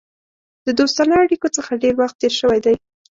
د 0.65 0.67
دوستانه 0.79 1.13
اړېکو 1.23 1.47
څخه 1.57 1.79
ډېر 1.83 1.93
وخت 2.01 2.15
تېر 2.21 2.33
شوی 2.39 2.59
دی. 2.65 2.75